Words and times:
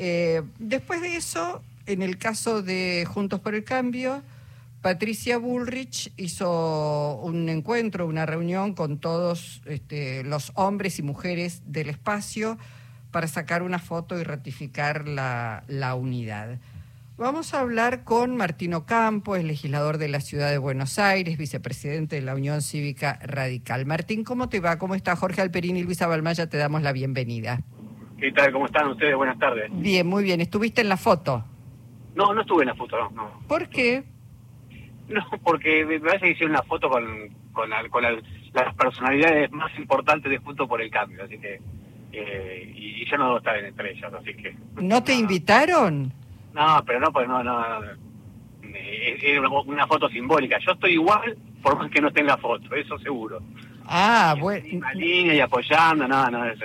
Eh, 0.00 0.42
después 0.60 1.02
de 1.02 1.16
eso, 1.16 1.60
en 1.86 2.02
el 2.02 2.18
caso 2.18 2.62
de 2.62 3.04
Juntos 3.06 3.40
por 3.40 3.56
el 3.56 3.64
Cambio, 3.64 4.22
Patricia 4.80 5.38
Bullrich 5.38 6.12
hizo 6.16 7.16
un 7.16 7.48
encuentro, 7.48 8.06
una 8.06 8.24
reunión 8.24 8.74
con 8.74 8.98
todos 8.98 9.60
este, 9.66 10.22
los 10.22 10.52
hombres 10.54 11.00
y 11.00 11.02
mujeres 11.02 11.62
del 11.66 11.88
espacio 11.88 12.58
para 13.10 13.26
sacar 13.26 13.64
una 13.64 13.80
foto 13.80 14.16
y 14.20 14.22
ratificar 14.22 15.08
la, 15.08 15.64
unidad. 15.98 16.58
Vamos 17.16 17.52
a 17.52 17.60
hablar 17.60 18.04
con 18.04 18.36
Martino 18.36 18.86
Campo, 18.86 19.34
es 19.34 19.42
legislador 19.42 19.98
de 19.98 20.06
la 20.06 20.20
ciudad 20.20 20.48
de 20.48 20.58
Buenos 20.58 21.00
Aires, 21.00 21.38
vicepresidente 21.38 22.14
de 22.14 22.22
la 22.22 22.36
Unión 22.36 22.62
Cívica 22.62 23.18
Radical. 23.20 23.84
Martín, 23.84 24.22
¿cómo 24.22 24.48
te 24.48 24.60
va? 24.60 24.78
¿Cómo 24.78 24.94
está 24.94 25.16
Jorge 25.16 25.40
Alperín 25.40 25.76
y 25.76 25.82
Luisa 25.82 26.06
Balmaya? 26.06 26.48
Te 26.48 26.56
damos 26.56 26.82
la 26.82 26.92
bienvenida. 26.92 27.64
¿Qué 28.18 28.32
tal? 28.32 28.52
¿Cómo 28.52 28.66
están 28.66 28.88
ustedes? 28.88 29.14
Buenas 29.14 29.38
tardes. 29.38 29.70
Bien, 29.72 30.06
muy 30.06 30.24
bien. 30.24 30.40
¿Estuviste 30.40 30.80
en 30.80 30.88
la 30.88 30.96
foto? 30.96 31.44
No, 32.16 32.34
no 32.34 32.40
estuve 32.40 32.62
en 32.62 32.68
la 32.68 32.74
foto, 32.74 32.98
no. 32.98 33.10
no. 33.10 33.40
¿Por 33.46 33.68
qué? 33.68 34.02
No, 35.08 35.24
porque 35.42 35.84
me 35.86 36.00
parece 36.00 36.26
que 36.26 36.30
hicieron 36.32 36.50
una 36.50 36.62
foto 36.62 36.90
con, 36.90 37.04
con, 37.52 37.70
con 37.90 38.02
las 38.02 38.74
personalidades 38.74 39.50
más 39.52 39.70
importantes 39.78 40.30
de 40.30 40.38
Junto 40.38 40.66
por 40.66 40.82
el 40.82 40.90
Cambio, 40.90 41.24
así 41.24 41.38
que... 41.38 41.60
Eh, 42.12 42.72
y, 42.74 43.04
yo 43.08 43.16
no 43.16 43.24
debo 43.26 43.38
estar 43.38 43.56
entre 43.56 43.92
ellas, 43.92 44.12
así 44.12 44.34
que... 44.34 44.54
¿No 44.82 45.02
te 45.02 45.14
invitaron? 45.14 46.12
No, 46.52 46.82
pero 46.84 47.00
no, 47.00 47.10
pues 47.12 47.26
no, 47.26 47.42
no, 47.42 47.64
era 49.20 49.48
una, 49.66 49.86
foto 49.86 50.08
simbólica. 50.08 50.58
Yo 50.58 50.72
estoy 50.72 50.92
igual 50.92 51.38
por 51.62 51.78
más 51.78 51.90
que 51.90 52.00
no 52.00 52.08
esté 52.08 52.20
en 52.20 52.26
la 52.26 52.36
foto, 52.36 52.74
eso 52.74 52.98
seguro. 52.98 53.40
Ah, 53.86 54.34
bueno. 54.38 54.66
En 54.66 54.98
línea 54.98 55.34
y 55.34 55.40
apoyando, 55.40 56.06
no, 56.06 56.30
no, 56.30 56.44
es, 56.44 56.58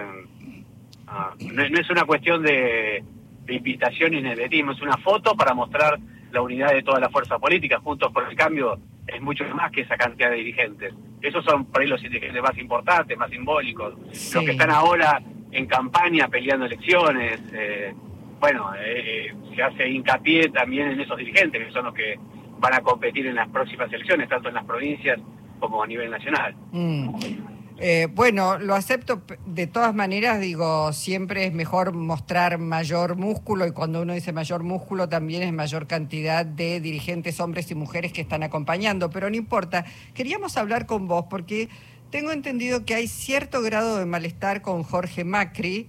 no, 1.53 1.79
es 1.79 1.89
una 1.89 2.05
cuestión 2.05 2.43
de, 2.43 3.03
invitación 3.47 4.13
y 4.13 4.21
nepotismo, 4.21 4.71
es 4.71 4.81
una 4.81 4.97
foto 4.97 5.35
para 5.35 5.53
mostrar 5.53 5.99
la 6.31 6.41
unidad 6.41 6.73
de 6.73 6.81
toda 6.81 6.99
la 6.99 7.09
fuerza 7.09 7.37
política, 7.37 7.79
juntos 7.79 8.11
por 8.11 8.27
el 8.27 8.35
cambio, 8.35 8.79
es 9.05 9.21
mucho 9.21 9.43
más 9.53 9.71
que 9.71 9.81
esa 9.81 9.97
cantidad 9.97 10.29
de 10.29 10.37
dirigentes. 10.37 10.93
Esos 11.21 11.45
son 11.45 11.65
por 11.65 11.81
ahí 11.81 11.87
los 11.87 12.01
dirigentes 12.01 12.41
más 12.41 12.57
importantes, 12.57 13.17
más 13.17 13.29
simbólicos, 13.29 13.95
los 14.33 14.43
que 14.43 14.51
están 14.51 14.71
ahora 14.71 15.21
en 15.51 15.65
campaña 15.67 16.27
peleando 16.27 16.65
elecciones. 16.65 17.39
Eh, 17.53 17.93
bueno, 18.39 18.71
eh, 18.77 19.33
se 19.55 19.63
hace 19.63 19.87
hincapié 19.87 20.49
también 20.49 20.91
en 20.91 20.99
esos 20.99 21.17
dirigentes, 21.17 21.65
que 21.65 21.71
son 21.71 21.85
los 21.85 21.93
que 21.93 22.17
van 22.59 22.73
a 22.73 22.81
competir 22.81 23.27
en 23.27 23.35
las 23.35 23.49
próximas 23.49 23.91
elecciones, 23.93 24.27
tanto 24.27 24.49
en 24.49 24.55
las 24.55 24.65
provincias 24.65 25.19
como 25.59 25.83
a 25.83 25.87
nivel 25.87 26.09
nacional. 26.09 26.55
Mm. 26.71 27.52
Eh, 27.79 28.07
bueno, 28.13 28.59
lo 28.59 28.75
acepto 28.75 29.23
de 29.45 29.65
todas 29.67 29.95
maneras, 29.95 30.39
digo, 30.39 30.93
siempre 30.93 31.45
es 31.45 31.53
mejor 31.53 31.93
mostrar 31.93 32.59
mayor 32.59 33.15
músculo 33.15 33.65
y 33.65 33.71
cuando 33.71 34.01
uno 34.01 34.13
dice 34.13 34.31
mayor 34.31 34.63
músculo 34.63 35.09
también 35.09 35.41
es 35.43 35.51
mayor 35.51 35.87
cantidad 35.87 36.45
de 36.45 36.79
dirigentes, 36.79 37.39
hombres 37.39 37.71
y 37.71 37.75
mujeres 37.75 38.13
que 38.13 38.21
están 38.21 38.43
acompañando, 38.43 39.09
pero 39.09 39.29
no 39.29 39.35
importa. 39.35 39.85
Queríamos 40.13 40.55
hablar 40.55 40.85
con 40.85 41.07
vos 41.07 41.25
porque 41.29 41.67
tengo 42.11 42.31
entendido 42.31 42.85
que 42.85 42.93
hay 42.93 43.07
cierto 43.07 43.61
grado 43.63 43.97
de 43.97 44.05
malestar 44.05 44.61
con 44.61 44.83
Jorge 44.83 45.23
Macri, 45.23 45.87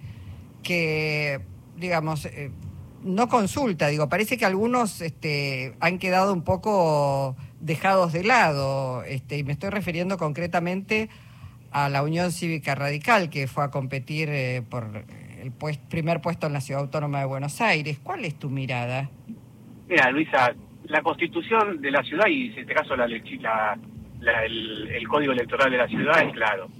que 0.62 1.42
digamos, 1.76 2.24
eh, 2.24 2.50
no 3.02 3.28
consulta, 3.28 3.88
digo, 3.88 4.08
parece 4.08 4.38
que 4.38 4.46
algunos 4.46 5.02
este, 5.02 5.74
han 5.80 5.98
quedado 5.98 6.32
un 6.32 6.42
poco 6.42 7.36
dejados 7.60 8.14
de 8.14 8.24
lado, 8.24 9.02
este, 9.04 9.36
y 9.36 9.44
me 9.44 9.52
estoy 9.52 9.68
refiriendo 9.68 10.16
concretamente 10.16 11.10
a 11.74 11.90
la 11.90 12.02
Unión 12.02 12.32
Cívica 12.32 12.74
Radical, 12.74 13.28
que 13.28 13.46
fue 13.46 13.64
a 13.64 13.70
competir 13.70 14.30
eh, 14.30 14.62
por 14.68 15.04
el 15.42 15.52
primer 15.90 16.22
puesto 16.22 16.46
en 16.46 16.54
la 16.54 16.60
Ciudad 16.62 16.82
Autónoma 16.82 17.18
de 17.18 17.26
Buenos 17.26 17.60
Aires. 17.60 17.98
¿Cuál 18.02 18.24
es 18.24 18.38
tu 18.38 18.48
mirada? 18.48 19.10
Mira, 19.88 20.10
Luisa, 20.10 20.54
la 20.84 21.02
constitución 21.02 21.82
de 21.82 21.90
la 21.90 22.02
ciudad, 22.02 22.28
y 22.28 22.52
en 22.52 22.60
este 22.60 22.74
caso 22.74 22.96
la, 22.96 23.06
la, 23.06 24.44
el, 24.44 24.88
el 24.88 25.08
código 25.08 25.32
electoral 25.32 25.70
de 25.70 25.76
la 25.76 25.88
ciudad 25.88 26.22
es 26.22 26.32
claro 26.32 26.70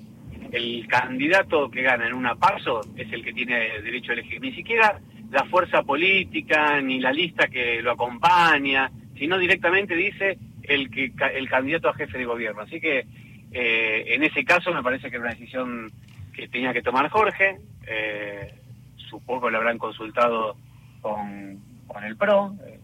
el 0.55 0.87
candidato 0.87 1.69
que 1.69 1.83
gana 1.83 2.07
en 2.07 2.15
una 2.15 2.37
paso 2.37 2.81
es 2.97 3.13
el 3.13 3.25
que 3.25 3.33
tiene 3.33 3.81
derecho 3.83 4.13
a 4.13 4.15
elegir. 4.15 4.41
Ni 4.41 4.53
siquiera 4.53 5.01
la 5.31 5.45
fuerza 5.47 5.83
política 5.83 6.81
ni 6.81 7.01
la 7.01 7.13
lista 7.13 7.49
que 7.49 7.83
lo 7.83 7.91
acompaña, 7.91 8.91
sino 9.19 9.37
directamente 9.37 9.97
dice 9.97 10.39
el 10.63 10.91
que 10.91 11.13
el 11.35 11.49
candidato 11.49 11.89
a 11.89 11.95
jefe 11.95 12.19
de 12.19 12.25
gobierno. 12.25 12.63
Así 12.63 12.81
que 12.81 13.05
eh, 13.55 14.15
en 14.15 14.25
ese 14.25 14.45
caso 14.45 14.73
me 14.73 14.83
parece 14.83 15.09
que 15.09 15.17
era 15.17 15.27
una 15.27 15.35
decisión 15.35 15.91
que 16.33 16.49
tenía 16.49 16.73
que 16.73 16.83
tomar 16.83 17.09
Jorge. 17.09 17.59
Eh, 17.87 18.53
supongo 18.97 19.47
que 19.47 19.53
lo 19.53 19.59
habrán 19.59 19.79
consultado 19.79 20.57
con, 21.01 21.61
con 21.87 22.03
el 22.05 22.17
PRO. 22.17 22.57
Eh, 22.67 22.81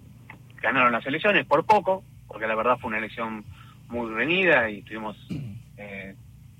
ganaron 0.62 0.92
las 0.92 1.04
elecciones 1.06 1.44
por 1.46 1.66
poco, 1.66 2.04
porque 2.28 2.46
la 2.46 2.54
verdad 2.54 2.78
fue 2.78 2.88
una 2.88 2.98
elección 2.98 3.44
muy 3.88 4.14
reñida 4.14 4.70
y 4.70 4.82
tuvimos 4.82 5.16
eh, 5.76 6.14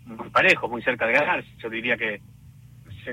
muy 0.06 0.28
parejo, 0.31 0.69
muy 0.69 0.82
cerca 0.82 1.06
de 1.06 1.12
ganar. 1.12 1.44
Yo 1.59 1.70
diría 1.70 1.97
que 1.97 2.20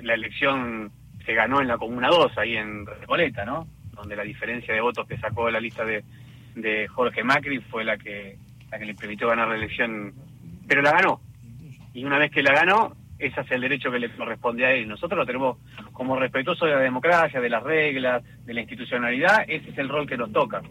la 0.02 0.16
elección 0.16 0.92
se 1.26 1.34
ganó 1.34 1.62
en 1.62 1.68
la 1.68 1.78
Comuna 1.78 2.08
2, 2.08 2.38
ahí 2.38 2.58
en 2.58 2.86
Recoleta, 2.86 3.46
¿no? 3.46 3.68
Donde 3.94 4.16
la 4.16 4.24
diferencia 4.24 4.74
de 4.74 4.82
votos 4.82 5.08
que 5.08 5.18
sacó 5.18 5.50
la 5.50 5.60
lista 5.60 5.86
de, 5.86 6.04
de 6.56 6.88
Jorge 6.88 7.24
Macri 7.24 7.60
fue 7.60 7.84
la 7.84 7.98
que, 7.98 8.38
la 8.72 8.80
que 8.80 8.86
le 8.86 8.96
permitió 8.96 9.28
ganar 9.28 9.48
la 9.48 9.56
elección, 9.56 10.14
pero 10.68 10.82
la 10.82 10.92
ganó. 10.92 11.22
Y 11.94 12.04
una 12.04 12.18
vez 12.20 12.32
que 12.32 12.44
la 12.44 12.54
ganó, 12.54 12.96
ese 13.18 13.42
es 13.42 13.52
el 13.52 13.62
derecho 13.62 13.92
que 13.92 14.00
le 14.00 14.10
corresponde 14.16 14.66
a 14.66 14.72
él. 14.72 14.88
Nosotros 14.88 15.18
lo 15.18 15.26
tenemos 15.26 15.58
como 15.94 16.16
respetuoso 16.18 16.66
de 16.66 16.74
la 16.74 16.80
democracia, 16.80 17.42
de 17.42 17.50
las 17.50 17.64
reglas, 17.64 18.24
de 18.46 18.54
la 18.54 18.62
institucionalidad, 18.62 19.46
ese 19.48 19.72
es 19.72 19.78
el 19.78 19.90
rol 19.90 20.08
que 20.08 20.18
nos 20.18 20.32
toca. 20.32 20.62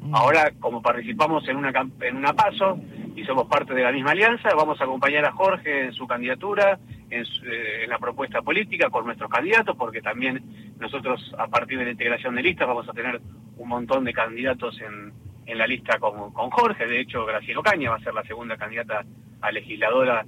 Mm. 0.00 0.14
Ahora, 0.14 0.52
como 0.60 0.80
participamos 0.80 1.48
en 1.48 1.56
una, 1.56 1.72
en 2.00 2.16
una 2.16 2.32
paso, 2.32 2.78
y 3.18 3.24
somos 3.24 3.48
parte 3.48 3.74
de 3.74 3.82
la 3.82 3.90
misma 3.90 4.12
alianza. 4.12 4.54
Vamos 4.54 4.80
a 4.80 4.84
acompañar 4.84 5.24
a 5.24 5.32
Jorge 5.32 5.86
en 5.86 5.92
su 5.92 6.06
candidatura, 6.06 6.78
en, 7.10 7.22
eh, 7.22 7.86
la 7.88 7.98
propuesta 7.98 8.42
política 8.42 8.90
con 8.90 9.06
nuestros 9.06 9.28
candidatos, 9.28 9.76
porque 9.76 10.00
también 10.00 10.40
nosotros 10.78 11.34
a 11.36 11.48
partir 11.48 11.78
de 11.78 11.86
la 11.86 11.90
integración 11.90 12.36
de 12.36 12.42
listas 12.42 12.68
vamos 12.68 12.88
a 12.88 12.92
tener 12.92 13.20
un 13.56 13.68
montón 13.68 14.04
de 14.04 14.12
candidatos 14.12 14.80
en, 14.80 15.12
en 15.46 15.58
la 15.58 15.66
lista 15.66 15.98
con, 15.98 16.32
con 16.32 16.50
Jorge. 16.50 16.86
De 16.86 17.00
hecho, 17.00 17.26
Graciela 17.26 17.58
Ocaña 17.58 17.90
va 17.90 17.96
a 17.96 18.00
ser 18.00 18.14
la 18.14 18.22
segunda 18.22 18.56
candidata 18.56 19.04
a 19.40 19.50
legisladora 19.52 20.24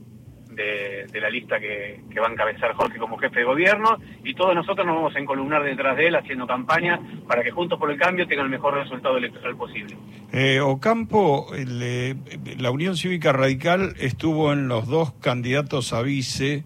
de, 0.54 1.20
la 1.20 1.30
lista 1.30 1.58
que, 1.60 2.00
va 2.20 2.26
a 2.26 2.32
encabezar 2.32 2.74
Jorge 2.74 2.98
como 2.98 3.18
jefe 3.18 3.40
de 3.40 3.44
gobierno 3.44 3.98
y 4.24 4.34
todos 4.34 4.54
nosotros 4.54 4.86
nos 4.86 4.96
vamos 4.96 5.14
a 5.14 5.18
encolumnar 5.18 5.62
detrás 5.62 5.96
de 5.96 6.08
él 6.08 6.16
haciendo 6.16 6.46
campaña 6.46 7.00
para 7.26 7.42
que 7.42 7.50
Juntos 7.50 7.78
por 7.78 7.90
el 7.90 7.98
Cambio 7.98 8.26
tenga 8.26 8.42
el 8.42 8.48
mejor 8.48 8.74
resultado 8.74 9.16
electoral 9.16 9.56
posible. 9.56 9.96
Eh, 10.32 10.60
Ocampo, 10.60 11.46
eh, 11.54 12.14
la 12.58 12.70
Unión 12.70 12.96
Cívica 12.96 13.32
Radical 13.32 13.94
estuvo 13.98 14.52
en 14.52 14.68
los 14.68 14.86
dos 14.86 15.12
candidatos 15.14 15.92
a 15.92 16.02
vice 16.02 16.64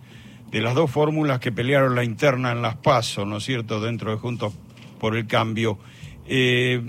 de 0.50 0.60
las 0.60 0.74
dos 0.74 0.90
fórmulas 0.90 1.40
que 1.40 1.52
pelearon 1.52 1.94
la 1.94 2.04
interna 2.04 2.52
en 2.52 2.62
las 2.62 2.76
PASO, 2.76 3.24
¿no 3.24 3.38
es 3.38 3.44
cierto?, 3.44 3.80
dentro 3.80 4.10
de 4.10 4.18
Juntos 4.18 4.56
por 5.00 5.16
el 5.16 5.26
Cambio. 5.26 5.78
Eh, 6.26 6.80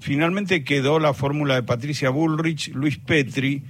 finalmente 0.00 0.64
quedó 0.64 0.98
la 0.98 1.12
fórmula 1.14 1.56
de 1.56 1.62
Patricia 1.62 2.10
Bullrich, 2.10 2.72
Luis 2.74 2.98
Petri, 2.98 3.64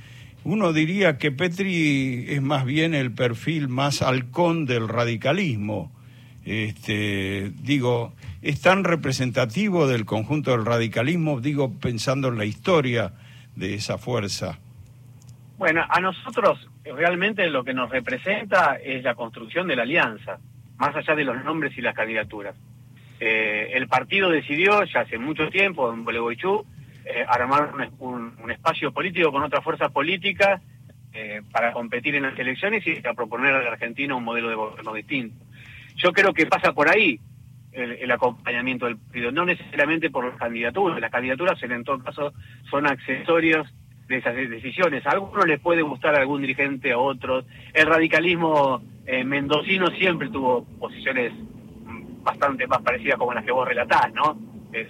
uno 0.44 0.72
diría 0.72 1.18
que 1.18 1.32
Petri 1.32 2.26
es 2.28 2.42
más 2.42 2.64
bien 2.64 2.94
el 2.94 3.12
perfil 3.12 3.68
más 3.68 4.02
halcón 4.02 4.66
del 4.66 4.88
radicalismo. 4.88 5.92
Este, 6.44 7.52
digo, 7.60 8.14
es 8.40 8.60
tan 8.62 8.84
representativo 8.84 9.86
del 9.86 10.06
conjunto 10.06 10.52
del 10.52 10.64
radicalismo, 10.64 11.40
digo, 11.40 11.78
pensando 11.78 12.28
en 12.28 12.38
la 12.38 12.44
historia 12.44 13.12
de 13.54 13.74
esa 13.74 13.98
fuerza. 13.98 14.58
Bueno, 15.58 15.84
a 15.88 16.00
nosotros 16.00 16.68
realmente 16.84 17.48
lo 17.50 17.64
que 17.64 17.74
nos 17.74 17.90
representa 17.90 18.78
es 18.82 19.02
la 19.02 19.14
construcción 19.14 19.66
de 19.66 19.76
la 19.76 19.82
alianza, 19.82 20.38
más 20.78 20.94
allá 20.94 21.14
de 21.14 21.24
los 21.24 21.44
nombres 21.44 21.76
y 21.76 21.82
las 21.82 21.94
candidaturas. 21.94 22.54
Eh, 23.20 23.72
el 23.74 23.88
partido 23.88 24.30
decidió 24.30 24.84
ya 24.84 25.00
hace 25.00 25.18
mucho 25.18 25.50
tiempo 25.50 25.92
en 25.92 26.04
Bolegoichú 26.04 26.64
eh, 27.10 27.24
armar 27.26 27.72
un, 28.00 28.50
espacio 28.50 28.92
político 28.92 29.32
con 29.32 29.42
otra 29.42 29.62
fuerza 29.62 29.88
política 29.88 30.60
eh, 31.14 31.40
para 31.50 31.72
competir 31.72 32.14
en 32.14 32.24
las 32.24 32.38
elecciones 32.38 32.86
y 32.86 33.00
a 33.06 33.14
proponer 33.14 33.54
a 33.54 33.62
la 33.62 33.72
Argentina 33.72 34.14
un 34.14 34.24
modelo 34.24 34.50
de 34.50 34.54
gobierno 34.54 34.92
distinto. 34.92 35.42
Yo 35.96 36.12
creo 36.12 36.34
que 36.34 36.44
pasa 36.44 36.74
por 36.74 36.86
ahí 36.88 37.18
el, 37.72 38.10
acompañamiento 38.10 38.84
del 38.84 38.98
partido, 38.98 39.32
no 39.32 39.46
necesariamente 39.46 40.10
por 40.10 40.26
las 40.26 40.36
candidaturas. 40.36 41.00
Las 41.00 41.10
candidaturas 41.10 41.62
en 41.62 41.84
todo 41.84 41.98
caso 42.00 42.34
son 42.70 42.86
accesorios 42.86 43.66
de 44.06 44.18
esas 44.18 44.34
decisiones. 44.34 45.06
A 45.06 45.10
algunos 45.10 45.46
les 45.46 45.60
puede 45.60 45.80
gustar 45.80 46.14
a 46.14 46.20
algún 46.20 46.42
dirigente, 46.42 46.92
a 46.92 46.98
otros. 46.98 47.46
El 47.72 47.86
radicalismo 47.86 48.82
eh, 49.06 49.24
mendocino 49.24 49.86
siempre 49.92 50.28
tuvo 50.28 50.64
posiciones 50.78 51.32
bastante 52.22 52.66
más 52.66 52.82
parecidas 52.82 53.16
como 53.18 53.32
las 53.32 53.44
que 53.44 53.52
vos 53.52 53.66
relatás, 53.66 54.12
¿no? 54.12 54.36
Es, 54.72 54.88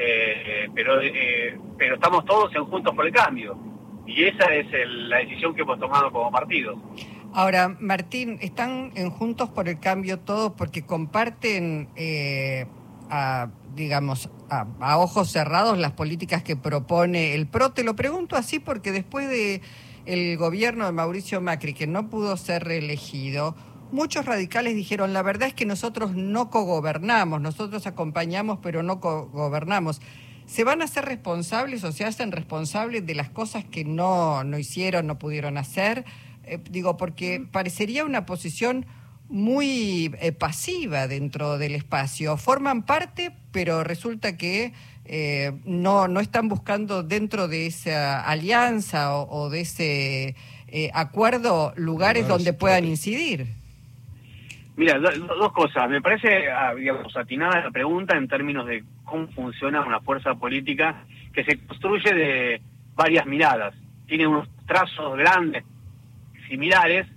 eh, 0.00 0.70
pero, 0.74 1.00
eh, 1.00 1.58
pero 1.76 1.94
estamos 1.94 2.24
todos 2.24 2.54
en 2.54 2.64
Juntos 2.64 2.94
por 2.94 3.06
el 3.06 3.12
Cambio. 3.12 3.58
Y 4.06 4.24
esa 4.24 4.54
es 4.54 4.66
la 4.86 5.18
decisión 5.18 5.54
que 5.54 5.62
hemos 5.62 5.78
tomado 5.78 6.10
como 6.10 6.30
partido. 6.30 6.80
Ahora, 7.34 7.76
Martín, 7.78 8.38
están 8.40 8.92
en 8.94 9.10
Juntos 9.10 9.50
por 9.50 9.68
el 9.68 9.78
Cambio 9.78 10.18
todos 10.18 10.52
porque 10.52 10.86
comparten 10.86 11.88
eh, 11.94 12.66
a 13.10 13.48
digamos, 13.78 14.28
a, 14.50 14.98
ojos 14.98 15.30
cerrados 15.30 15.78
las 15.78 15.92
políticas 15.92 16.42
que 16.42 16.56
propone 16.56 17.34
el 17.34 17.46
PRO. 17.46 17.70
Te 17.70 17.84
lo 17.84 17.96
pregunto 17.96 18.36
así 18.36 18.58
porque 18.58 18.92
después 18.92 19.28
de 19.28 19.62
el 20.04 20.36
gobierno 20.36 20.86
de 20.86 20.92
Mauricio 20.92 21.40
Macri, 21.40 21.74
que 21.74 21.86
no 21.86 22.10
pudo 22.10 22.36
ser 22.36 22.64
reelegido, 22.64 23.54
muchos 23.92 24.24
radicales 24.24 24.74
dijeron, 24.74 25.12
la 25.12 25.22
verdad 25.22 25.48
es 25.48 25.54
que 25.54 25.66
nosotros 25.66 26.14
no 26.14 26.50
cogobernamos, 26.50 27.40
nosotros 27.40 27.86
acompañamos 27.86 28.58
pero 28.62 28.82
no 28.82 29.00
cogobernamos. 29.00 30.00
¿Se 30.46 30.64
van 30.64 30.80
a 30.80 30.86
hacer 30.86 31.04
responsables 31.04 31.84
o 31.84 31.92
se 31.92 32.04
hacen 32.04 32.32
responsables 32.32 33.04
de 33.06 33.14
las 33.14 33.28
cosas 33.28 33.64
que 33.64 33.84
no, 33.84 34.44
no 34.44 34.58
hicieron, 34.58 35.06
no 35.06 35.18
pudieron 35.18 35.58
hacer? 35.58 36.04
Eh, 36.44 36.58
digo, 36.70 36.96
porque 36.96 37.46
parecería 37.50 38.04
una 38.04 38.24
posición 38.24 38.86
muy 39.28 40.14
eh, 40.20 40.32
pasiva 40.32 41.06
dentro 41.06 41.58
del 41.58 41.74
espacio. 41.74 42.36
Forman 42.36 42.84
parte, 42.84 43.32
pero 43.52 43.84
resulta 43.84 44.36
que 44.36 44.72
eh, 45.04 45.52
no, 45.64 46.08
no 46.08 46.20
están 46.20 46.48
buscando 46.48 47.02
dentro 47.02 47.48
de 47.48 47.66
esa 47.66 48.20
alianza 48.20 49.16
o, 49.16 49.48
de 49.50 49.60
ese 49.60 50.36
eh, 50.66 50.90
acuerdo 50.92 51.72
lugares 51.76 52.28
donde 52.28 52.52
puedan 52.52 52.84
incidir. 52.84 53.57
Mira, 54.78 54.96
dos 55.00 55.52
cosas. 55.52 55.90
Me 55.90 56.00
parece, 56.00 56.48
ah, 56.48 56.72
digamos, 56.72 57.14
atinada 57.16 57.64
la 57.64 57.70
pregunta 57.72 58.16
en 58.16 58.28
términos 58.28 58.64
de 58.64 58.84
cómo 59.02 59.26
funciona 59.26 59.84
una 59.84 59.98
fuerza 59.98 60.36
política 60.36 61.02
que 61.32 61.42
se 61.42 61.58
construye 61.66 62.14
de 62.14 62.62
varias 62.94 63.26
miradas. 63.26 63.74
Tiene 64.06 64.28
unos 64.28 64.48
trazos 64.68 65.16
grandes, 65.16 65.64
similares, 66.48 67.08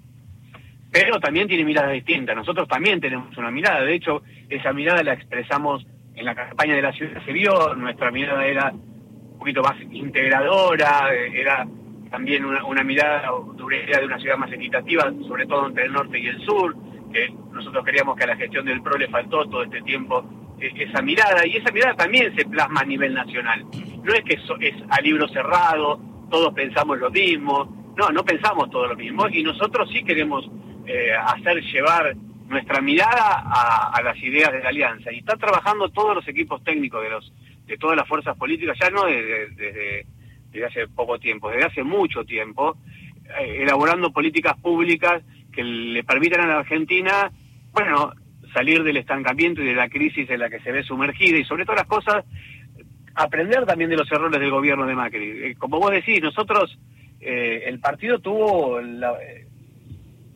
pero 0.91 1.19
también 1.19 1.47
tiene 1.47 1.63
miradas 1.63 1.91
distintas. 1.91 2.35
Nosotros 2.35 2.67
también 2.67 2.99
tenemos 2.99 3.37
una 3.37 3.51
mirada, 3.51 3.81
de 3.81 3.93
hecho, 3.93 4.23
esa 4.49 4.73
mirada 4.73 5.03
la 5.03 5.13
expresamos 5.13 5.85
en 6.15 6.25
la 6.25 6.33
campaña 6.33 6.73
de 6.73 6.81
la 6.81 6.91
ciudad, 6.91 7.23
se 7.23 7.31
vio, 7.31 7.75
nuestra 7.75 8.09
mirada 8.09 8.43
era 8.43 8.71
un 8.71 9.37
poquito 9.37 9.61
más 9.61 9.79
integradora, 9.91 11.13
era 11.13 11.67
también 12.09 12.43
una, 12.43 12.83
mirada 12.83 13.29
de 13.55 14.05
una 14.05 14.17
ciudad 14.17 14.37
más 14.37 14.51
equitativa, 14.51 15.13
sobre 15.27 15.45
todo 15.45 15.67
entre 15.67 15.85
el 15.85 15.93
norte 15.93 16.19
y 16.19 16.25
el 16.25 16.41
sur, 16.41 16.75
que 17.11 17.29
nosotros 17.51 17.83
queríamos 17.85 18.15
que 18.15 18.23
a 18.23 18.27
la 18.27 18.35
gestión 18.35 18.65
del 18.65 18.81
PRO 18.81 18.97
le 18.97 19.07
faltó 19.07 19.45
todo 19.45 19.63
este 19.63 19.81
tiempo 19.81 20.23
e, 20.59 20.71
esa 20.83 21.01
mirada, 21.01 21.45
y 21.45 21.57
esa 21.57 21.71
mirada 21.71 21.95
también 21.95 22.35
se 22.35 22.45
plasma 22.45 22.81
a 22.81 22.85
nivel 22.85 23.13
nacional. 23.13 23.65
No 24.03 24.13
es 24.13 24.23
que 24.23 24.33
es 24.33 24.75
a 24.89 25.01
libro 25.01 25.27
cerrado, 25.27 25.99
todos 26.29 26.53
pensamos 26.53 26.97
lo 26.99 27.09
mismo, 27.11 27.93
no, 27.97 28.09
no 28.09 28.23
pensamos 28.23 28.69
todo 28.69 28.87
lo 28.87 28.95
mismo, 28.95 29.27
y 29.29 29.43
nosotros 29.43 29.89
sí 29.91 30.03
queremos 30.03 30.49
eh, 30.85 31.11
hacer 31.13 31.61
llevar 31.61 32.15
nuestra 32.47 32.81
mirada 32.81 33.43
a, 33.93 34.01
las 34.03 34.17
ideas 34.17 34.51
de 34.51 34.61
la 34.61 34.69
alianza. 34.69 35.11
Y 35.11 35.19
están 35.19 35.39
trabajando 35.39 35.89
todos 35.89 36.15
los 36.15 36.27
equipos 36.27 36.63
técnicos 36.63 37.01
de 37.01 37.09
los 37.09 37.33
de 37.65 37.77
todas 37.77 37.95
las 37.95 38.07
fuerzas 38.07 38.35
políticas, 38.35 38.77
ya 38.81 38.89
no 38.89 39.05
desde, 39.05 40.05
desde, 40.51 40.65
hace 40.65 40.87
poco 40.89 41.17
tiempo, 41.19 41.49
desde 41.49 41.65
hace 41.67 41.83
mucho 41.83 42.25
tiempo, 42.25 42.75
eh, 43.39 43.59
elaborando 43.61 44.11
políticas 44.11 44.57
públicas 44.57 45.23
que 45.51 45.63
le 45.63 46.03
permitan 46.03 46.42
a 46.42 46.48
la 46.48 46.59
Argentina, 46.59 47.31
bueno, 47.71 48.13
salir 48.53 48.83
del 48.83 48.98
estancamiento 48.98 49.62
y 49.62 49.65
de 49.65 49.75
la 49.75 49.89
crisis 49.89 50.30
en 50.30 50.39
la 50.39 50.50
que 50.50 50.59
se 50.59 50.71
ve 50.71 50.83
sumergida 50.83 51.38
y 51.38 51.45
sobre 51.45 51.65
todas 51.65 51.81
las 51.81 51.88
cosas, 51.88 52.25
aprender 53.15 53.65
también 53.65 53.89
de 53.89 53.98
los 53.98 54.12
errores 54.12 54.39
del 54.39 54.51
gobierno 54.51 54.86
de 54.86 54.95
Macri. 54.95 55.30
Eh, 55.30 55.56
como 55.57 55.80
vos 55.80 55.92
decís, 55.92 56.21
nosotros, 56.21 56.77
el 57.19 57.80
partido 57.80 58.18
tuvo 58.18 58.81
la, 58.81 59.13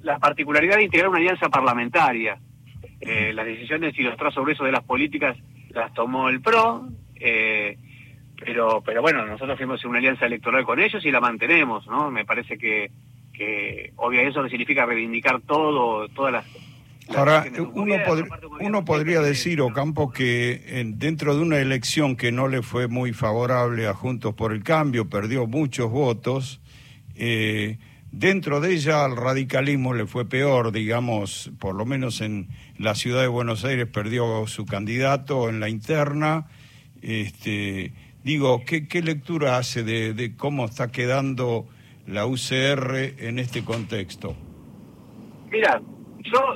la 0.06 0.20
particularidad 0.20 0.78
de 0.78 0.84
integrar 0.84 1.10
una 1.10 1.18
alianza 1.18 1.50
parlamentaria. 1.50 2.38
Eh, 3.02 3.34
las 3.34 3.46
decisiones 3.46 3.98
y 3.98 4.04
los 4.04 4.16
trazos 4.16 4.46
de 4.46 4.72
las 4.72 4.84
políticas 4.84 5.36
las 5.70 5.94
tomó 5.94 6.30
el 6.30 6.42
PRO, 6.42 6.88
eh, 7.16 7.78
pero, 8.40 8.82
pero 8.86 9.02
bueno, 9.02 9.26
nosotros 9.26 9.58
fuimos 9.58 9.84
en 9.84 9.90
una 9.90 10.00
alianza 10.00 10.28
electoral 10.28 10.64
con 10.64 10.80
ellos 10.80 11.04
y 11.04 11.12
la 11.12 11.20
mantenemos, 11.20 11.88
¿no? 11.88 12.12
Me 12.12 12.24
parece 12.24 12.58
que, 12.58 12.92
que 13.38 13.92
obviamente 13.96 14.32
eso 14.32 14.48
significa 14.50 14.86
reivindicar 14.86 15.42
todo, 15.42 16.08
todas 16.10 16.34
las... 16.34 16.46
Ahora, 17.16 17.46
uno, 17.76 17.96
uno 18.62 18.84
podría 18.84 19.22
decir, 19.22 19.62
Ocampo, 19.62 20.12
que 20.12 20.84
dentro 20.96 21.36
de 21.36 21.44
una 21.44 21.60
elección 21.60 22.16
que 22.16 22.32
no 22.32 22.48
le 22.48 22.64
fue 22.64 22.88
muy 22.88 23.14
favorable 23.14 23.86
a 23.86 23.94
Juntos 23.94 24.34
por 24.34 24.52
el 24.52 24.64
Cambio, 24.64 25.08
perdió 25.08 25.46
muchos 25.46 25.92
votos, 25.92 26.62
eh, 27.16 27.78
Dentro 28.18 28.62
de 28.62 28.74
ella 28.74 29.04
al 29.04 29.18
radicalismo 29.18 29.94
le 29.94 30.08
fue 30.08 30.24
peor, 30.24 30.72
digamos, 30.72 31.52
por 31.60 31.76
lo 31.76 31.86
menos 31.86 32.22
en 32.22 32.48
la 32.78 32.96
ciudad 32.96 33.20
de 33.20 33.28
Buenos 33.28 33.66
Aires 33.66 33.88
perdió 33.88 34.48
su 34.48 34.66
candidato 34.66 35.50
en 35.50 35.60
la 35.60 35.68
interna. 35.68 36.48
Este, 37.02 37.92
digo, 38.24 38.64
¿qué, 38.66 38.88
qué 38.88 39.02
lectura 39.02 39.58
hace 39.58 39.84
de, 39.84 40.34
cómo 40.38 40.64
está 40.64 40.94
quedando 40.94 41.68
la 42.08 42.26
UCR 42.26 43.16
en 43.20 43.40
este 43.40 43.64
contexto? 43.64 44.36
Mira, 45.52 45.82
yo 46.24 46.56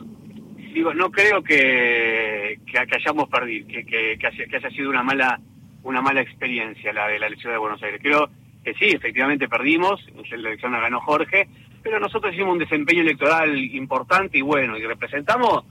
digo, 0.73 0.93
no 0.93 1.09
creo 1.11 1.41
que, 1.43 2.59
que, 2.65 2.95
hayamos 2.95 3.29
perdido, 3.29 3.67
que, 3.67 3.85
que, 3.85 4.55
haya, 4.55 4.69
sido 4.69 4.89
una 4.89 5.03
mala 5.03 5.39
una 5.81 6.01
mala 6.01 6.21
experiencia 6.21 6.91
la 6.91 7.07
de 7.07 7.19
la 7.19 7.27
elección 7.27 7.53
de 7.53 7.59
Buenos 7.59 7.81
Aires. 7.81 8.01
Creo 8.03 8.29
que 8.63 8.73
sí, 8.73 8.87
efectivamente 8.87 9.47
perdimos, 9.47 10.05
la 10.13 10.49
elección 10.49 10.73
la 10.73 10.81
ganó 10.81 10.99
Jorge, 10.99 11.47
pero 11.81 11.99
nosotros 11.99 12.33
hicimos 12.33 12.53
un 12.53 12.59
desempeño 12.59 13.01
electoral 13.01 13.57
importante 13.57 14.37
y 14.37 14.41
bueno, 14.41 14.77
y 14.77 14.85
representamos 14.85 15.63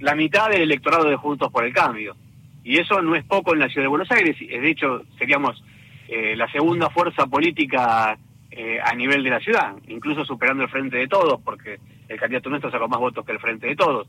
la 0.00 0.14
mitad 0.14 0.48
del 0.48 0.62
electorado 0.62 1.08
de 1.08 1.16
Juntos 1.16 1.52
por 1.52 1.64
el 1.64 1.72
Cambio. 1.72 2.16
Y 2.64 2.78
eso 2.78 3.02
no 3.02 3.14
es 3.14 3.24
poco 3.24 3.52
en 3.52 3.60
la 3.60 3.68
ciudad 3.68 3.84
de 3.84 3.88
Buenos 3.88 4.10
Aires, 4.10 4.36
de 4.38 4.70
hecho 4.70 5.02
seríamos 5.18 5.62
eh, 6.08 6.34
la 6.36 6.50
segunda 6.50 6.88
fuerza 6.90 7.26
política 7.26 8.18
eh, 8.54 8.78
a 8.84 8.94
nivel 8.94 9.24
de 9.24 9.30
la 9.30 9.40
ciudad, 9.40 9.74
incluso 9.88 10.26
superando 10.26 10.62
el 10.62 10.68
Frente 10.68 10.98
de 10.98 11.08
Todos, 11.08 11.40
porque 11.42 11.78
el 12.06 12.20
candidato 12.20 12.50
nuestro 12.50 12.70
sacó 12.70 12.86
más 12.86 13.00
votos 13.00 13.24
que 13.24 13.32
el 13.32 13.40
Frente 13.40 13.66
de 13.66 13.76
Todos. 13.76 14.06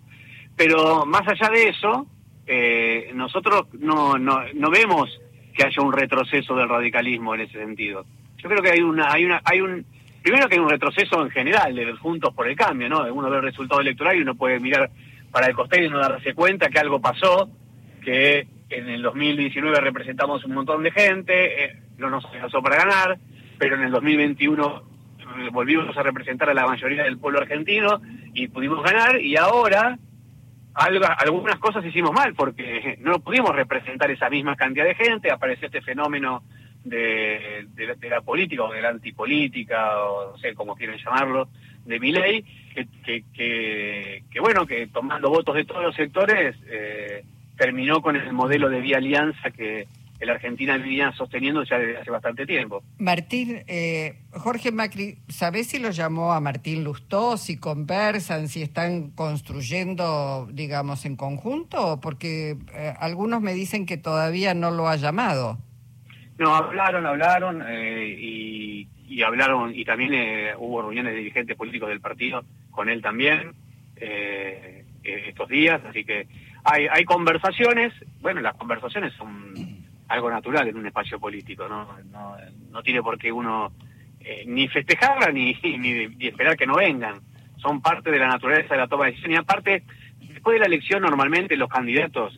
Pero 0.58 1.06
más 1.06 1.26
allá 1.26 1.50
de 1.50 1.70
eso, 1.70 2.06
eh, 2.46 3.12
nosotros 3.14 3.68
no, 3.80 4.18
no, 4.18 4.42
no 4.54 4.70
vemos 4.70 5.18
que 5.54 5.64
haya 5.64 5.82
un 5.82 5.94
retroceso 5.94 6.56
del 6.56 6.68
radicalismo 6.68 7.34
en 7.34 7.42
ese 7.42 7.58
sentido. 7.58 8.06
Yo 8.38 8.50
creo 8.50 8.62
que 8.62 8.72
hay 8.72 8.82
una, 8.82 9.14
hay 9.14 9.24
una, 9.24 9.42
hay 9.46 9.62
un, 9.62 9.86
primero 10.22 10.50
que 10.50 10.56
hay 10.56 10.62
un 10.62 10.70
retroceso 10.70 11.22
en 11.22 11.30
general 11.30 11.74
de 11.74 11.86
los 11.86 12.00
Juntos 12.00 12.34
por 12.34 12.46
el 12.46 12.58
Cambio, 12.58 12.90
¿no? 12.90 13.02
Uno 13.14 13.30
ve 13.30 13.38
el 13.38 13.44
resultado 13.44 13.80
electoral 13.80 14.18
y 14.18 14.24
uno 14.24 14.36
puede 14.36 14.60
mirar 14.60 14.92
para 15.32 15.48
el 15.48 15.56
costado 15.56 15.82
y 15.82 15.90
no 15.90 16.00
darse 16.00 16.34
cuenta 16.34 16.68
que 16.68 16.80
algo 16.80 17.00
pasó, 17.00 17.50
que 18.04 18.46
en 18.70 18.90
el 18.90 19.02
2019 19.02 19.80
representamos 19.80 20.44
un 20.44 20.54
montón 20.54 20.84
de 20.84 20.92
gente, 20.92 21.64
eh, 21.64 21.80
no 21.98 22.10
nos 22.10 22.26
alcanzó 22.26 22.62
para 22.62 22.76
ganar, 22.76 23.18
pero 23.58 23.76
en 23.76 23.84
el 23.84 23.92
2021 23.92 24.84
eh, 25.20 25.50
volvimos 25.52 25.96
a 25.98 26.04
representar 26.04 26.50
a 26.50 26.54
la 26.54 26.68
mayoría 26.68 27.04
del 27.04 27.18
pueblo 27.18 27.40
argentino 27.40 28.02
y 28.34 28.48
pudimos 28.48 28.84
ganar 28.84 29.20
y 29.20 29.36
ahora 29.38 29.98
algunas 30.74 31.60
cosas 31.60 31.86
hicimos 31.86 32.12
mal 32.14 32.34
porque 32.34 32.98
no 33.02 33.20
pudimos 33.20 33.56
representar 33.56 34.10
esa 34.12 34.30
misma 34.30 34.56
cantidad 34.56 34.86
de 34.86 34.96
gente, 34.96 35.32
apareció 35.32 35.68
este 35.68 35.82
fenómeno 35.82 36.44
de, 36.84 37.68
la, 38.10 38.22
política 38.22 38.64
o 38.64 38.74
de 38.74 38.82
la 38.82 38.90
antipolítica, 38.90 40.04
o 40.04 40.32
no 40.32 40.38
sé 40.38 40.54
cómo 40.54 40.76
quieren 40.76 40.98
llamarlo, 40.98 41.48
de 41.86 42.00
mi 42.00 42.12
ley, 42.12 42.44
que, 43.04 43.24
que, 43.34 44.40
bueno, 44.40 44.66
que 44.66 44.88
tomando 44.88 45.30
votos 45.30 45.56
de 45.56 45.66
todos 45.66 45.84
los 45.84 45.96
sectores 45.96 46.56
eh, 46.68 47.24
terminó 47.58 48.02
con 48.02 48.16
el 48.16 48.34
modelo 48.34 48.70
de 48.70 48.82
vía 48.82 48.98
alianza 48.98 49.52
que, 49.52 49.88
la 50.26 50.34
Argentina 50.34 50.78
venía 50.78 51.12
sosteniendo 51.14 51.64
ya 51.64 51.78
desde 51.78 51.98
hace 51.98 52.12
bastante 52.12 52.46
tiempo. 52.46 52.84
Martín, 52.98 53.64
eh, 53.68 54.20
Jorge 54.32 54.72
Macri, 54.72 55.18
¿sabés 55.28 55.68
si 55.68 55.80
lo 55.80 55.92
llamó 55.92 56.34
a 56.34 56.40
Martín 56.40 56.84
Lustó, 56.84 57.38
si 57.38 57.58
conversan, 57.58 58.48
si 58.48 58.62
están 58.62 59.12
construyendo, 59.12 60.48
digamos, 60.52 61.06
en 61.06 61.16
conjunto? 61.16 62.00
Porque 62.02 62.58
eh, 62.74 62.94
algunos 63.00 63.42
me 63.42 63.54
dicen 63.54 63.86
que 63.86 63.98
todavía 63.98 64.54
no 64.54 64.72
lo 64.72 64.88
ha 64.88 64.96
llamado. 64.96 65.58
No, 66.38 66.56
hablaron, 66.56 67.06
hablaron 67.06 67.64
eh, 67.68 68.08
y, 68.08 68.88
y, 69.08 69.22
hablaron, 69.22 69.74
y 69.76 69.86
también 69.86 70.56
hubo 70.58 70.82
reuniones 70.82 71.14
de 71.14 71.20
dirigentes 71.20 71.56
políticos 71.56 71.90
del 71.90 72.02
partido 72.02 72.44
con 72.72 72.90
él 72.90 73.02
también 73.02 73.54
estos 75.04 75.48
días, 75.48 75.82
así 75.86 76.04
que 76.04 76.28
hay, 76.64 76.88
hay 76.90 77.04
conversaciones, 77.04 77.94
bueno, 78.22 78.42
las 78.42 78.56
conversaciones 78.56 79.14
son 79.14 79.53
algo 80.14 80.30
natural 80.30 80.68
en 80.68 80.78
un 80.78 80.86
espacio 80.86 81.20
político, 81.20 81.68
no, 81.68 81.88
no, 82.12 82.36
no 82.70 82.84
tiene 82.84 83.02
por 83.02 83.18
qué 83.18 83.32
uno 83.32 83.72
eh, 84.20 84.44
ni 84.46 84.68
festejarla 84.68 85.32
ni, 85.34 85.54
ni, 85.64 86.28
esperar 86.28 86.56
que 86.56 86.68
no 86.68 86.76
vengan. 86.76 87.20
Son 87.58 87.82
parte 87.82 88.12
de 88.12 88.20
la 88.20 88.28
naturaleza 88.28 88.76
de 88.76 88.82
la 88.82 88.88
toma 88.88 89.06
de 89.06 89.12
decisión 89.12 89.32
y 89.32 89.38
aparte, 89.38 89.84
después 90.20 90.56
de 90.56 90.60
la 90.60 90.66
elección 90.66 91.02
normalmente 91.02 91.56
los 91.56 91.70
candidatos 91.70 92.38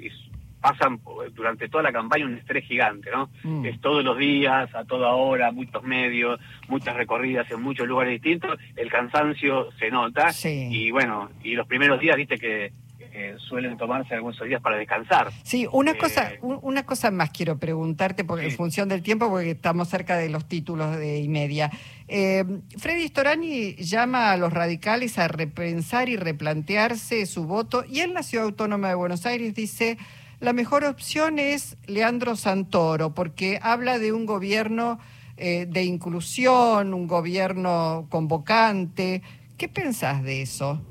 pasan 0.62 1.00
durante 1.34 1.67
toda 1.67 1.84
la 1.84 1.91
campaña 1.91 2.25
un 2.25 2.38
estrés 2.38 2.65
gigante, 2.65 3.12
¿no? 3.12 3.29
Mm. 3.44 3.65
Es 3.65 3.82
todos 3.82 4.03
los 4.03 4.17
días, 4.17 4.74
a 4.74 4.86
toda 4.86 5.12
hora, 5.13 5.51
muchos 5.51 5.84
medios, 5.84 6.39
muchas 6.67 6.96
recorridas 6.96 7.50
en 7.51 7.62
muchos 7.62 7.88
lugares 7.88 8.13
distintos, 8.13 8.58
el 8.75 8.89
cansancio 8.89 9.70
se 9.77 9.91
nota 9.91 10.32
y 10.44 10.89
bueno, 10.91 11.29
y 11.44 11.53
los 11.53 11.67
primeros 11.67 12.00
días, 12.00 12.15
viste 12.15 12.38
que 12.38 12.72
eh, 13.17 13.38
suelen 13.39 13.77
tomarse 13.77 14.13
algunos 14.13 14.38
días 14.41 14.62
para 14.62 14.75
descansar. 14.75 15.31
Sí, 15.43 15.65
una 15.72 15.91
eh, 15.91 15.98
cosa, 15.98 16.34
una 16.41 16.86
cosa 16.86 17.12
más 17.12 17.29
quiero 17.29 17.57
preguntarte, 17.57 18.25
porque 18.25 18.48
en 18.48 18.51
función 18.51 18.89
del 18.89 19.01
tiempo, 19.03 19.29
porque 19.29 19.51
estamos 19.51 19.88
cerca 19.88 20.17
de 20.17 20.27
los 20.27 20.50
títulos 20.50 20.98
de 20.98 21.19
y 21.19 21.29
media. 21.29 21.72
Eh, 22.10 22.43
Freddy 22.77 23.07
Storani 23.07 23.75
llama 23.75 24.34
a 24.34 24.38
los 24.38 24.51
radicales 24.51 25.17
a 25.17 25.29
repensar 25.29 26.10
y 26.10 26.17
replantearse 26.17 27.25
su 27.25 27.45
voto, 27.45 27.86
y 27.89 28.01
en 28.01 28.13
la 28.13 28.22
Ciudad 28.22 28.48
Autónoma 28.48 28.89
de 28.89 28.95
Buenos 28.95 29.25
Aires 29.25 29.55
dice 29.55 29.98
la 30.41 30.51
mejor 30.51 30.84
opción 30.84 31.39
es 31.39 31.77
Leandro 31.88 32.36
Santoro, 32.36 33.13
porque 33.13 33.60
habla 33.62 33.98
de 33.98 34.12
un 34.12 34.25
gobierno 34.25 35.00
de 35.38 35.84
inclusión, 35.84 36.93
un 36.93 37.07
gobierno 37.07 38.07
convocante. 38.10 39.22
¿Qué 39.57 39.69
pensás 39.69 40.22
de 40.24 40.41
eso? 40.41 40.81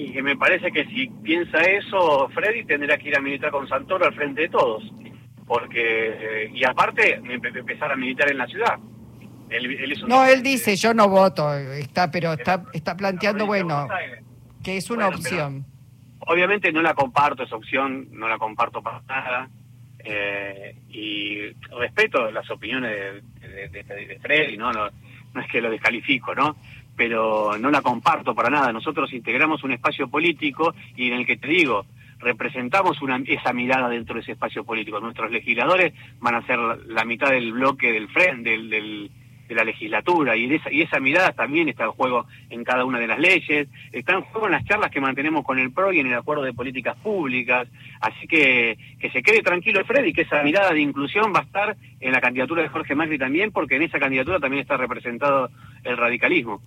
Y 0.00 0.12
que 0.12 0.22
me 0.22 0.34
parece 0.34 0.72
que 0.72 0.86
si 0.86 1.08
piensa 1.22 1.58
eso, 1.58 2.30
Freddy 2.30 2.64
tendrá 2.64 2.96
que 2.96 3.08
ir 3.08 3.16
a 3.18 3.20
militar 3.20 3.50
con 3.50 3.68
Santoro 3.68 4.06
al 4.06 4.14
frente 4.14 4.42
de 4.42 4.48
todos. 4.48 4.82
Porque, 5.46 6.44
eh, 6.44 6.50
y 6.54 6.64
aparte, 6.64 7.16
empezar 7.16 7.92
a 7.92 7.96
militar 7.96 8.30
en 8.30 8.38
la 8.38 8.46
ciudad. 8.46 8.78
no, 10.06 10.24
él 10.24 10.42
dice, 10.42 10.74
yo 10.76 10.94
no 10.94 11.06
voto, 11.06 11.52
está, 11.54 12.10
pero 12.10 12.32
está, 12.32 12.64
está 12.72 12.96
planteando, 12.96 13.44
bueno, 13.44 13.88
que 14.64 14.78
es 14.78 14.88
una 14.88 15.08
opción. 15.08 15.66
Obviamente 16.20 16.72
no 16.72 16.80
la 16.80 16.94
comparto 16.94 17.42
esa 17.42 17.56
opción, 17.56 18.08
no 18.12 18.26
la 18.26 18.38
comparto 18.38 18.80
para 18.82 19.02
nada. 19.02 19.50
Eh, 20.02 20.76
y 20.88 21.40
respeto 21.78 22.30
las 22.30 22.50
opiniones 22.50 23.22
de, 23.38 23.68
de, 23.68 24.18
Freddy, 24.22 24.56
¿no? 24.56 24.72
¿no? 24.72 24.88
No 25.34 25.40
es 25.42 25.48
que 25.48 25.60
lo 25.60 25.68
descalifico, 25.68 26.34
¿no? 26.34 26.56
Pero 27.00 27.56
no 27.58 27.70
la 27.70 27.80
comparto 27.80 28.34
para 28.34 28.50
nada. 28.50 28.74
Nosotros 28.74 29.10
integramos 29.14 29.64
un 29.64 29.72
espacio 29.72 30.08
político 30.08 30.74
y 30.94 31.08
en 31.08 31.14
el 31.14 31.24
que 31.24 31.38
te 31.38 31.48
digo, 31.48 31.86
representamos 32.18 33.00
una, 33.00 33.22
esa 33.26 33.54
mirada 33.54 33.88
dentro 33.88 34.16
de 34.16 34.20
ese 34.20 34.32
espacio 34.32 34.64
político. 34.64 35.00
Nuestros 35.00 35.30
legisladores 35.30 35.94
van 36.18 36.34
a 36.34 36.46
ser 36.46 36.58
la 36.58 37.06
mitad 37.06 37.30
del 37.30 37.54
bloque 37.54 37.90
del 37.90 38.08
frente, 38.08 38.50
del, 38.50 39.10
de 39.48 39.54
la 39.54 39.64
legislatura 39.64 40.36
y, 40.36 40.52
esa, 40.52 40.70
y 40.70 40.82
esa 40.82 41.00
mirada 41.00 41.32
también 41.32 41.70
está 41.70 41.84
en 41.84 41.92
juego 41.92 42.26
en 42.50 42.64
cada 42.64 42.84
una 42.84 42.98
de 42.98 43.06
las 43.06 43.18
leyes, 43.18 43.68
está 43.92 44.12
en 44.12 44.20
juego 44.20 44.48
en 44.48 44.52
las 44.52 44.64
charlas 44.66 44.90
que 44.90 45.00
mantenemos 45.00 45.42
con 45.42 45.58
el 45.58 45.72
PRO 45.72 45.94
y 45.94 46.00
en 46.00 46.06
el 46.08 46.14
acuerdo 46.14 46.42
de 46.42 46.52
políticas 46.52 46.96
públicas, 46.96 47.66
así 48.02 48.26
que 48.26 48.76
que 49.00 49.10
se 49.10 49.22
quede 49.22 49.40
tranquilo 49.40 49.82
Freddy, 49.86 50.12
que 50.12 50.22
esa 50.22 50.42
mirada 50.42 50.74
de 50.74 50.82
inclusión 50.82 51.32
va 51.34 51.40
a 51.40 51.44
estar 51.44 51.76
en 51.98 52.12
la 52.12 52.20
candidatura 52.20 52.62
de 52.62 52.68
Jorge 52.68 52.94
Macri 52.94 53.18
también, 53.18 53.52
porque 53.52 53.76
en 53.76 53.82
esa 53.84 53.98
candidatura 53.98 54.38
también 54.38 54.60
está 54.60 54.76
representado 54.76 55.48
el 55.82 55.96
radicalismo. 55.96 56.60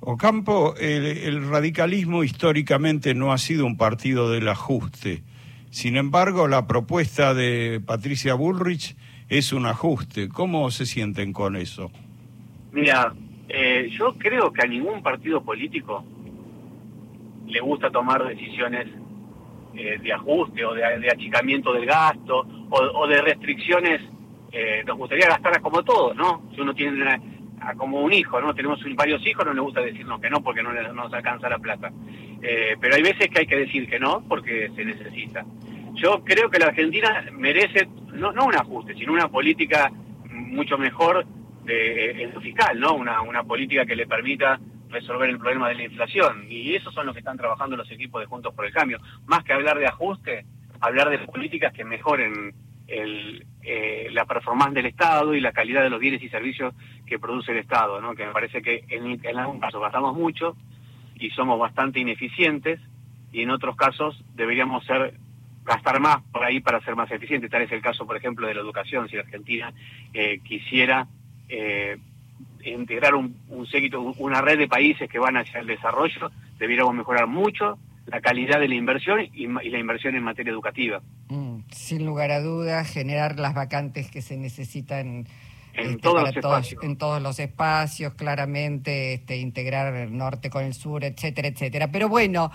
Ocampo, 0.00 0.74
el, 0.78 1.48
radicalismo 1.48 2.22
históricamente 2.22 3.14
no 3.14 3.32
ha 3.32 3.38
sido 3.38 3.66
un 3.66 3.76
partido 3.76 4.30
del 4.30 4.48
ajuste. 4.48 5.22
Sin 5.70 5.96
embargo, 5.96 6.48
la 6.48 6.66
propuesta 6.66 7.34
de 7.34 7.80
Patricia 7.84 8.34
Bullrich 8.34 8.96
es 9.28 9.52
un 9.52 9.66
ajuste. 9.66 10.28
¿Cómo 10.28 10.70
se 10.70 10.86
sienten 10.86 11.32
con 11.32 11.56
eso? 11.56 11.90
Mira, 12.72 13.14
eh, 13.48 13.88
yo 13.90 14.14
creo 14.18 14.52
que 14.52 14.62
a 14.62 14.68
ningún 14.68 15.02
partido 15.02 15.42
político 15.42 16.04
le 17.46 17.60
gusta 17.60 17.90
tomar 17.90 18.26
decisiones 18.26 18.88
eh, 19.74 19.98
de 20.02 20.12
ajuste 20.12 20.64
o 20.64 20.74
de, 20.74 21.10
achicamiento 21.10 21.72
del 21.72 21.86
gasto 21.86 22.46
o, 22.70 23.06
de 23.06 23.22
restricciones. 23.22 24.02
Eh, 24.52 24.82
nos 24.86 24.96
gustaría 24.96 25.28
gastar 25.28 25.60
como 25.60 25.82
todos, 25.82 26.14
¿no? 26.16 26.42
Si 26.54 26.60
uno 26.60 26.74
tiene 26.74 27.35
como 27.74 28.00
un 28.00 28.12
hijo, 28.12 28.40
¿no? 28.40 28.54
Tenemos 28.54 28.80
varios 28.94 29.26
hijos, 29.26 29.44
no 29.44 29.52
le 29.52 29.60
gusta 29.60 29.80
decirnos 29.80 30.20
que 30.20 30.30
no 30.30 30.42
porque 30.42 30.62
no, 30.62 30.72
nos 30.92 31.12
alcanza 31.12 31.48
la 31.48 31.58
plata. 31.58 31.90
pero 32.80 32.94
hay 32.94 33.02
veces 33.02 33.28
que 33.28 33.40
hay 33.40 33.46
que 33.46 33.56
decir 33.56 33.88
que 33.88 33.98
no 33.98 34.24
porque 34.28 34.70
se 34.74 34.84
necesita. 34.84 35.44
Yo 35.94 36.22
creo 36.24 36.50
que 36.50 36.58
la 36.58 36.66
Argentina 36.66 37.24
merece 37.32 37.88
no, 38.12 38.32
no 38.32 38.46
un 38.46 38.54
ajuste, 38.54 38.94
sino 38.94 39.12
una 39.12 39.28
política 39.28 39.90
mucho 40.30 40.78
mejor 40.78 41.26
de, 41.64 42.22
en 42.22 42.40
fiscal, 42.40 42.78
¿no? 42.78 42.94
Una, 42.94 43.42
política 43.44 43.84
que 43.84 43.96
le 43.96 44.06
permita 44.06 44.58
resolver 44.88 45.28
el 45.28 45.38
problema 45.38 45.68
de 45.68 45.74
la 45.74 45.84
inflación. 45.84 46.46
Y 46.48 46.74
eso 46.74 46.90
son 46.92 47.06
los 47.06 47.14
que 47.14 47.20
están 47.20 47.36
trabajando 47.36 47.76
los 47.76 47.90
equipos 47.90 48.20
de 48.20 48.26
Juntos 48.26 48.54
por 48.54 48.64
el 48.64 48.72
Cambio. 48.72 48.98
Más 49.26 49.44
que 49.44 49.52
hablar 49.52 49.78
de 49.78 49.86
ajuste, 49.86 50.46
hablar 50.80 51.10
de 51.10 51.18
políticas 51.18 51.72
que 51.72 51.84
mejoren 51.84 52.54
el, 52.88 53.44
eh, 53.62 54.08
la 54.12 54.24
performance 54.24 54.74
del 54.74 54.86
Estado 54.86 55.34
y 55.34 55.40
la 55.40 55.52
calidad 55.52 55.82
de 55.82 55.90
los 55.90 56.00
bienes 56.00 56.22
y 56.22 56.28
servicios 56.28 56.74
que 57.06 57.18
produce 57.18 57.52
el 57.52 57.58
Estado, 57.58 58.00
¿no? 58.00 58.14
Que 58.14 58.26
me 58.26 58.32
parece 58.32 58.62
que 58.62 58.84
en, 58.88 59.20
en 59.24 59.38
algún 59.38 59.60
caso 59.60 59.80
gastamos 59.80 60.16
mucho 60.16 60.56
y 61.14 61.30
somos 61.30 61.58
bastante 61.58 62.00
ineficientes 62.00 62.80
y 63.32 63.42
en 63.42 63.50
otros 63.50 63.76
casos 63.76 64.22
deberíamos 64.34 64.84
ser 64.84 65.14
gastar 65.64 66.00
más 66.00 66.22
por 66.32 66.44
ahí 66.44 66.60
para 66.60 66.80
ser 66.80 66.94
más 66.94 67.10
eficientes. 67.10 67.50
Tal 67.50 67.62
es 67.62 67.72
el 67.72 67.82
caso, 67.82 68.06
por 68.06 68.16
ejemplo, 68.16 68.46
de 68.46 68.54
la 68.54 68.60
educación. 68.60 69.08
Si 69.08 69.16
Argentina 69.16 69.72
eh, 70.14 70.40
quisiera 70.44 71.08
eh, 71.48 71.98
integrar 72.64 73.14
un, 73.14 73.36
un 73.48 73.66
séquito, 73.66 74.00
una 74.00 74.40
red 74.40 74.58
de 74.58 74.68
países 74.68 75.10
que 75.10 75.18
van 75.18 75.36
hacia 75.36 75.60
el 75.60 75.66
desarrollo, 75.66 76.30
debiéramos 76.58 76.94
mejorar 76.94 77.26
mucho 77.26 77.78
la 78.06 78.20
calidad 78.20 78.60
de 78.60 78.68
la 78.68 78.74
inversión 78.74 79.20
y, 79.20 79.46
la 79.46 79.78
inversión 79.78 80.14
en 80.14 80.22
materia 80.22 80.52
educativa. 80.52 81.02
Mm, 81.28 81.55
sin 81.70 82.04
lugar 82.04 82.30
a 82.30 82.40
dudas, 82.40 82.90
generar 82.90 83.38
las 83.38 83.54
vacantes 83.54 84.10
que 84.10 84.22
se 84.22 84.36
necesitan 84.36 85.26
en, 85.74 85.90
este, 85.90 85.98
todos, 85.98 86.22
los 86.22 86.36
espacios. 86.36 86.82
en 86.82 86.96
todos 86.96 87.22
los 87.22 87.38
espacios, 87.38 88.14
claramente, 88.14 89.14
este, 89.14 89.36
integrar 89.38 89.94
el 89.94 90.16
norte 90.16 90.50
con 90.50 90.64
el 90.64 90.74
sur, 90.74 91.04
etcétera, 91.04 91.48
etcétera. 91.48 91.88
Pero 91.92 92.08
bueno, 92.08 92.50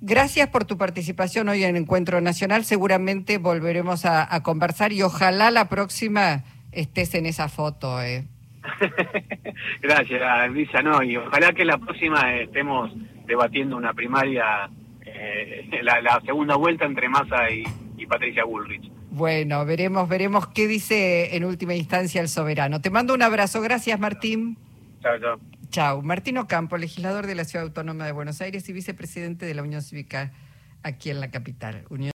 gracias 0.00 0.48
por 0.48 0.64
tu 0.64 0.76
participación 0.76 1.48
hoy 1.48 1.64
en 1.64 1.76
Encuentro 1.76 2.20
Nacional. 2.20 2.64
Seguramente 2.64 3.38
volveremos 3.38 4.04
a, 4.04 4.34
a 4.34 4.42
conversar 4.42 4.92
y 4.92 5.02
ojalá 5.02 5.50
la 5.50 5.68
próxima 5.68 6.44
estés 6.74 7.14
en 7.14 7.26
esa 7.26 7.48
foto. 7.48 8.02
Eh. 8.02 8.24
Gracias, 9.82 10.50
Luisa. 10.50 10.82
No, 10.82 11.02
y 11.02 11.16
ojalá 11.16 11.52
que 11.52 11.64
la 11.64 11.78
próxima 11.78 12.34
estemos 12.34 12.92
debatiendo 13.26 13.76
una 13.76 13.92
primaria, 13.94 14.68
eh, 15.04 15.68
la, 15.82 16.20
segunda 16.24 16.56
vuelta 16.56 16.84
entre 16.84 17.08
Massa 17.08 17.50
y, 18.04 18.06
Patricia 18.06 18.44
Bullrich. 18.44 18.90
Bueno, 19.10 19.64
veremos, 19.64 20.08
veremos 20.08 20.48
qué 20.48 20.68
dice 20.68 21.36
en 21.36 21.44
última 21.44 21.74
instancia 21.74 22.20
el 22.20 22.28
soberano. 22.28 22.80
Te 22.80 22.90
mando 22.90 23.14
un 23.14 23.22
abrazo. 23.22 23.60
Gracias, 23.60 23.98
Martín. 23.98 24.56
Chao, 25.02 25.18
chao. 25.20 25.40
Chao. 25.70 26.02
Martín 26.02 26.38
Ocampo, 26.38 26.76
legislador 26.76 27.26
de 27.26 27.34
la 27.34 27.44
Ciudad 27.44 27.66
Autónoma 27.66 28.06
de 28.06 28.12
Buenos 28.12 28.40
Aires 28.40 28.68
y 28.68 28.72
vicepresidente 28.72 29.46
de 29.46 29.54
la 29.54 29.62
Unión 29.62 29.82
Cívica 29.82 30.32
aquí 30.82 31.10
en 31.10 31.20
la 31.20 31.30
capital. 31.30 31.84
Unión 31.88 32.02